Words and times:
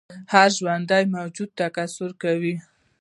هر 0.33 0.49
ژوندی 0.57 1.03
موجود 1.15 1.49
تکثیر 1.59 2.11
کوي 2.21 2.55